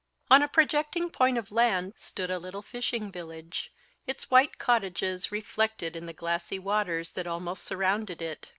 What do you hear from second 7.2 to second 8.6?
almost surrounded it.